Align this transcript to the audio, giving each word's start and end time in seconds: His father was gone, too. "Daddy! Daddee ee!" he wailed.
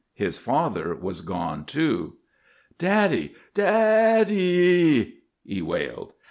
His 0.15 0.39
father 0.39 0.95
was 0.95 1.21
gone, 1.21 1.63
too. 1.63 2.15
"Daddy! 2.79 3.35
Daddee 3.53 4.31
ee!" 4.31 5.17
he 5.45 5.61
wailed. 5.61 6.13